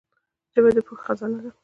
[0.53, 1.51] ژبه د پوهي خزانه ده.